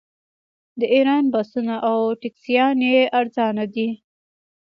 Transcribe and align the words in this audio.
د 0.79 0.81
ایران 0.95 1.23
بسونه 1.33 1.75
او 1.87 1.97
ټکسیانې 2.21 2.93
ارزانه 3.19 3.65
دي. 3.73 3.87